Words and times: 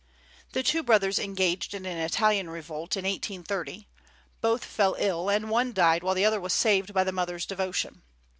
The 0.53 0.63
two 0.63 0.81
brothers 0.81 1.19
engaged 1.19 1.75
in 1.75 1.85
an 1.85 1.99
Italian 1.99 2.49
revolt 2.49 2.97
in 2.97 3.05
1830; 3.05 3.87
both 4.41 4.65
fell 4.65 4.95
ill, 4.97 5.29
and 5.29 5.45
while 5.45 5.51
one 5.51 5.73
died 5.73 6.01
the 6.01 6.25
other 6.25 6.41
was 6.41 6.53
saved 6.53 6.91
by 6.91 7.03
the 7.03 7.11
mother's 7.11 7.45
devotion. 7.45 8.01